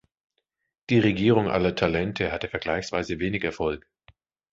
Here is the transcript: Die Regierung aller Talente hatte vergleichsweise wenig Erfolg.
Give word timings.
Die 0.89 0.97
Regierung 0.97 1.47
aller 1.47 1.75
Talente 1.75 2.31
hatte 2.31 2.47
vergleichsweise 2.47 3.19
wenig 3.19 3.43
Erfolg. 3.43 3.87